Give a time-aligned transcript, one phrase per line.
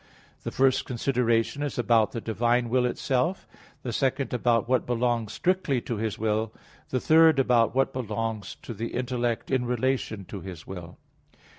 [0.41, 3.45] The first consideration is about the divine will itself;
[3.83, 6.51] the second about what belongs strictly to His will;
[6.89, 10.97] the third about what belongs to the intellect in relation to His will.